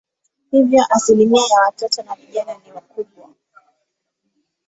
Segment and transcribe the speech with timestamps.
[0.51, 3.29] Hivyo asilimia ya watoto na vijana ni kubwa.